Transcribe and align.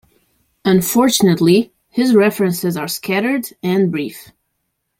Unfortunately, 0.65 1.71
his 1.87 2.15
references 2.15 2.75
are 2.75 2.87
scattered 2.87 3.45
and 3.61 3.91
brief. 3.91 4.31